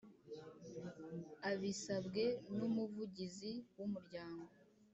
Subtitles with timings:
[1.49, 2.23] Abisabwe
[2.55, 4.51] n Umuvugizi w umuryango